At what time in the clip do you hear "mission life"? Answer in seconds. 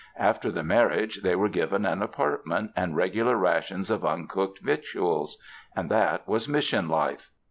6.49-7.29